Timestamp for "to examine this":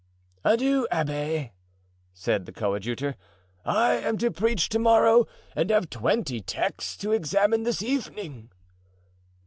6.97-7.83